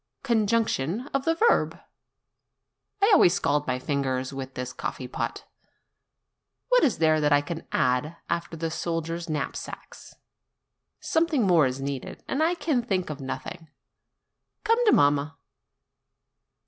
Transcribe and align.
Conjugation 0.23 1.07
of 1.13 1.25
the 1.25 1.35
verb! 1.35 1.77
I 3.03 3.11
always 3.13 3.35
scald 3.35 3.67
my 3.67 3.77
fingers 3.77 4.33
with 4.33 4.55
this 4.55 4.73
coffee 4.73 5.07
pot. 5.07 5.43
What 6.69 6.83
is 6.83 6.97
there 6.97 7.21
that 7.21 7.31
I 7.31 7.41
can 7.41 7.67
add 7.71 8.17
after 8.27 8.57
the 8.57 8.71
soldiers' 8.71 9.29
knapsacks? 9.29 10.15
Something 10.99 11.45
more 11.45 11.67
is 11.67 11.79
needed, 11.81 12.23
and 12.27 12.41
I 12.41 12.55
can 12.55 12.81
think 12.81 13.11
of 13.11 13.21
nothing. 13.21 13.69
Come 14.63 14.83
to 14.87 14.91
mamma.' 14.91 15.37